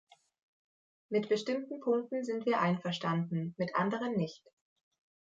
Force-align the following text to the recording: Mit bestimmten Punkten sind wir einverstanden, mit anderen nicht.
Mit 1.11 1.29
bestimmten 1.29 1.79
Punkten 1.79 2.23
sind 2.23 2.47
wir 2.47 2.59
einverstanden, 2.59 3.53
mit 3.59 3.75
anderen 3.75 4.15
nicht. 4.15 4.43